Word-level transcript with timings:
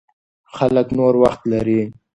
خلک 0.55 0.87
نور 0.97 1.13
وخت 1.23 1.41
لري. 1.51 1.81